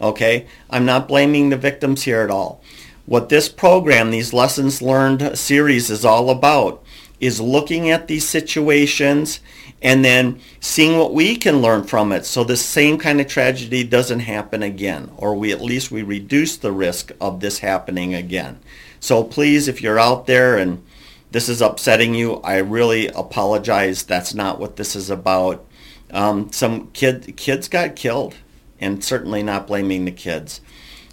Okay? 0.00 0.46
I'm 0.70 0.84
not 0.84 1.06
blaming 1.06 1.50
the 1.50 1.56
victims 1.56 2.02
here 2.02 2.22
at 2.22 2.30
all. 2.30 2.62
What 3.06 3.28
this 3.28 3.48
program, 3.48 4.10
these 4.10 4.32
lessons 4.32 4.80
learned 4.80 5.38
series 5.38 5.90
is 5.90 6.04
all 6.04 6.30
about 6.30 6.82
is 7.20 7.40
looking 7.40 7.90
at 7.90 8.08
these 8.08 8.26
situations 8.26 9.40
and 9.80 10.04
then 10.04 10.40
seeing 10.60 10.98
what 10.98 11.12
we 11.12 11.36
can 11.36 11.60
learn 11.60 11.84
from 11.84 12.10
it 12.10 12.24
so 12.24 12.42
the 12.42 12.56
same 12.56 12.98
kind 12.98 13.20
of 13.20 13.26
tragedy 13.26 13.84
doesn't 13.84 14.20
happen 14.20 14.62
again 14.62 15.10
or 15.16 15.34
we 15.34 15.52
at 15.52 15.60
least 15.60 15.90
we 15.90 16.02
reduce 16.02 16.56
the 16.56 16.72
risk 16.72 17.12
of 17.20 17.40
this 17.40 17.60
happening 17.60 18.14
again 18.14 18.58
so 18.98 19.22
please 19.22 19.68
if 19.68 19.80
you're 19.80 19.98
out 19.98 20.26
there 20.26 20.58
and 20.58 20.84
this 21.34 21.48
is 21.48 21.60
upsetting 21.60 22.14
you. 22.14 22.36
I 22.44 22.58
really 22.58 23.08
apologize. 23.08 24.04
That's 24.04 24.34
not 24.34 24.60
what 24.60 24.76
this 24.76 24.94
is 24.94 25.10
about. 25.10 25.66
Um, 26.12 26.52
some 26.52 26.92
kid 26.92 27.36
kids 27.36 27.66
got 27.66 27.96
killed 27.96 28.36
and 28.78 29.02
certainly 29.02 29.42
not 29.42 29.66
blaming 29.66 30.04
the 30.04 30.12
kids. 30.12 30.60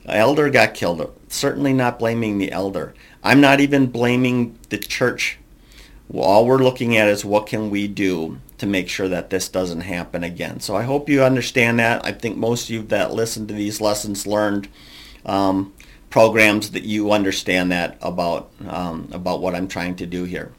Elder 0.06 0.52
got 0.52 0.76
killed. 0.76 1.12
Certainly 1.28 1.74
not 1.74 1.98
blaming 1.98 2.38
the 2.38 2.52
elder. 2.52 2.94
I'm 3.24 3.42
not 3.42 3.62
even 3.62 3.88
blaming 3.88 4.60
the 4.70 4.78
church. 4.78 5.40
All 6.14 6.46
we're 6.46 6.60
looking 6.60 6.96
at 6.96 7.08
is 7.08 7.26
what 7.26 7.48
can 7.48 7.72
we 7.72 7.88
do 7.88 8.38
to 8.60 8.68
make 8.68 8.90
sure 8.90 9.08
that 9.08 9.32
this 9.32 9.50
doesn't 9.50 9.82
happen 9.82 10.24
again. 10.24 10.60
So 10.60 10.76
I 10.76 10.84
hope 10.84 11.10
you 11.10 11.24
understand 11.24 11.80
that. 11.80 12.06
I 12.06 12.12
think 12.12 12.38
most 12.38 12.66
of 12.66 12.70
you 12.70 12.84
that 12.84 13.12
listen 13.12 13.48
to 13.48 13.56
these 13.56 13.82
lessons 13.82 14.28
learned 14.28 14.68
um, 15.26 15.74
programs 16.12 16.72
that 16.72 16.84
you 16.84 17.12
understand 17.12 17.72
that 17.72 17.98
about 18.02 18.52
um, 18.68 19.10
about 19.12 19.42
what 19.42 19.56
I'm 19.56 19.68
trying 19.68 19.96
to 19.96 20.06
do 20.06 20.26
here. 20.26 20.52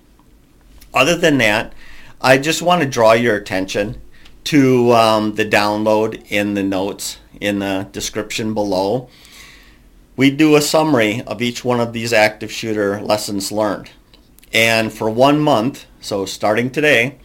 Other 0.92 1.14
than 1.16 1.38
that, 1.38 1.72
I 2.20 2.38
just 2.38 2.62
want 2.62 2.82
to 2.82 2.88
draw 2.88 3.12
your 3.12 3.36
attention 3.36 4.00
to 4.44 4.92
um, 4.92 5.34
the 5.36 5.44
download 5.44 6.24
in 6.30 6.54
the 6.54 6.62
notes 6.64 7.18
in 7.40 7.60
the 7.60 7.88
description 7.92 8.54
below. 8.54 9.08
We 10.16 10.30
do 10.30 10.56
a 10.56 10.60
summary 10.60 11.22
of 11.22 11.40
each 11.40 11.64
one 11.64 11.80
of 11.80 11.92
these 11.92 12.12
active 12.12 12.50
shooter 12.50 13.00
lessons 13.00 13.52
learned. 13.52 13.90
And 14.52 14.92
for 14.92 15.08
one 15.08 15.40
month, 15.40 15.86
so 16.00 16.26
starting 16.26 16.70
today, 16.70 17.18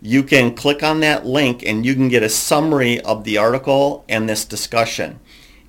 you 0.00 0.22
can 0.22 0.54
click 0.54 0.82
on 0.82 1.00
that 1.00 1.26
link 1.26 1.62
and 1.64 1.84
you 1.84 1.94
can 1.94 2.08
get 2.08 2.22
a 2.22 2.28
summary 2.28 3.00
of 3.00 3.24
the 3.24 3.38
article 3.38 4.04
and 4.08 4.28
this 4.28 4.44
discussion. 4.44 5.20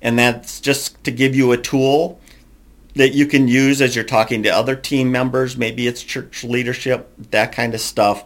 And 0.04 0.16
that's 0.16 0.60
just 0.60 1.02
to 1.02 1.10
give 1.10 1.34
you 1.34 1.50
a 1.50 1.56
tool 1.56 2.20
that 2.94 3.14
you 3.14 3.26
can 3.26 3.48
use 3.48 3.82
as 3.82 3.96
you're 3.96 4.04
talking 4.04 4.44
to 4.44 4.50
other 4.50 4.76
team 4.76 5.10
members. 5.10 5.56
Maybe 5.56 5.88
it's 5.88 6.02
church 6.02 6.44
leadership, 6.44 7.10
that 7.30 7.50
kind 7.50 7.74
of 7.74 7.80
stuff. 7.80 8.24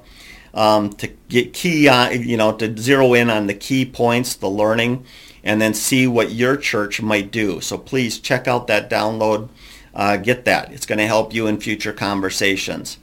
Um, 0.53 0.91
to 0.95 1.07
get 1.29 1.53
key 1.53 1.89
on, 1.89 2.23
you 2.23 2.37
know, 2.37 2.53
to 2.53 2.77
zero 2.77 3.15
in 3.15 3.31
on 3.31 3.47
the 3.47 3.55
key 3.55 3.87
points, 3.87 4.35
the 4.35 4.49
learning, 4.51 5.05
and 5.45 5.63
then 5.63 5.73
see 5.73 6.07
what 6.07 6.33
your 6.33 6.57
church 6.57 7.01
might 7.01 7.31
do. 7.31 7.61
So 7.61 7.79
please 7.79 8.19
check 8.19 8.49
out 8.49 8.67
that 8.67 8.91
download. 8.91 9.49
Uh, 9.95 10.17
get 10.17 10.45
that. 10.47 10.73
It's 10.73 10.87
going 10.87 10.99
to 10.99 11.07
help 11.07 11.33
you 11.33 11.47
in 11.47 11.61
future 11.61 11.93
conversations. 11.93 12.99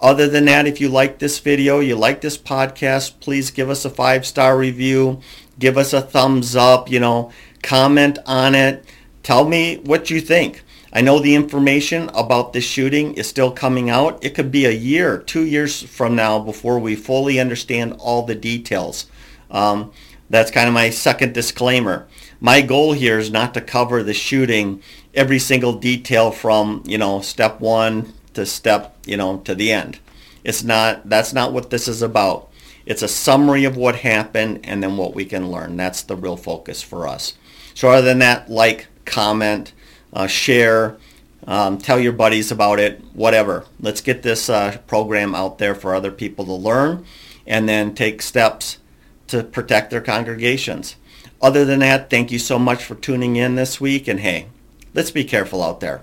Other 0.00 0.28
than 0.28 0.44
that, 0.44 0.66
if 0.66 0.80
you 0.80 0.88
like 0.88 1.18
this 1.18 1.38
video, 1.38 1.80
you 1.80 1.96
like 1.96 2.20
this 2.20 2.38
podcast, 2.38 3.20
please 3.20 3.50
give 3.50 3.70
us 3.70 3.84
a 3.84 3.90
five-star 3.90 4.56
review. 4.56 5.20
Give 5.58 5.78
us 5.78 5.92
a 5.92 6.00
thumbs 6.00 6.54
up, 6.54 6.90
you 6.90 7.00
know, 7.00 7.32
comment 7.64 8.18
on 8.26 8.54
it. 8.54 8.84
Tell 9.24 9.48
me 9.48 9.78
what 9.78 10.10
you 10.10 10.20
think. 10.20 10.62
I 10.92 11.00
know 11.00 11.18
the 11.18 11.34
information 11.34 12.08
about 12.14 12.52
this 12.52 12.64
shooting 12.64 13.14
is 13.14 13.26
still 13.26 13.50
coming 13.50 13.90
out. 13.90 14.22
It 14.24 14.34
could 14.36 14.52
be 14.52 14.66
a 14.66 14.70
year, 14.70 15.18
two 15.18 15.44
years 15.44 15.82
from 15.82 16.14
now 16.14 16.38
before 16.38 16.78
we 16.78 16.94
fully 16.94 17.40
understand 17.40 17.94
all 17.98 18.22
the 18.22 18.36
details. 18.36 19.06
Um, 19.50 19.90
that's 20.30 20.52
kind 20.52 20.68
of 20.68 20.74
my 20.74 20.90
second 20.90 21.34
disclaimer. 21.34 22.06
My 22.38 22.60
goal 22.60 22.92
here 22.92 23.18
is 23.18 23.30
not 23.30 23.54
to 23.54 23.60
cover 23.60 24.02
the 24.02 24.14
shooting, 24.14 24.82
every 25.14 25.38
single 25.38 25.72
detail 25.72 26.30
from, 26.30 26.82
you 26.86 26.98
know, 26.98 27.20
step 27.22 27.60
one 27.60 28.12
to 28.34 28.46
step, 28.46 28.96
you 29.06 29.16
know, 29.16 29.38
to 29.38 29.54
the 29.54 29.72
end. 29.72 29.98
It's 30.44 30.62
not, 30.62 31.08
that's 31.08 31.32
not 31.32 31.52
what 31.52 31.70
this 31.70 31.88
is 31.88 32.02
about. 32.02 32.50
It's 32.86 33.02
a 33.02 33.08
summary 33.08 33.64
of 33.64 33.76
what 33.76 33.96
happened 33.96 34.60
and 34.64 34.82
then 34.82 34.96
what 34.96 35.14
we 35.14 35.24
can 35.24 35.50
learn. 35.50 35.76
That's 35.76 36.02
the 36.02 36.16
real 36.16 36.36
focus 36.36 36.82
for 36.82 37.08
us. 37.08 37.34
So 37.74 37.90
other 37.90 38.06
than 38.06 38.18
that, 38.20 38.50
like, 38.50 38.88
comment, 39.04 39.72
uh, 40.12 40.26
share, 40.26 40.96
um, 41.46 41.78
tell 41.78 41.98
your 41.98 42.12
buddies 42.12 42.50
about 42.50 42.78
it, 42.78 43.02
whatever. 43.12 43.64
Let's 43.80 44.00
get 44.00 44.22
this 44.22 44.48
uh, 44.48 44.78
program 44.86 45.34
out 45.34 45.58
there 45.58 45.74
for 45.74 45.94
other 45.94 46.10
people 46.10 46.44
to 46.46 46.52
learn 46.52 47.04
and 47.46 47.68
then 47.68 47.94
take 47.94 48.22
steps 48.22 48.78
to 49.28 49.42
protect 49.42 49.90
their 49.90 50.00
congregations. 50.00 50.96
Other 51.42 51.64
than 51.64 51.80
that, 51.80 52.08
thank 52.08 52.30
you 52.30 52.38
so 52.38 52.58
much 52.58 52.84
for 52.84 52.94
tuning 52.94 53.36
in 53.36 53.54
this 53.56 53.80
week 53.80 54.08
and 54.08 54.20
hey, 54.20 54.46
let's 54.94 55.10
be 55.10 55.24
careful 55.24 55.62
out 55.62 55.80
there. 55.80 56.02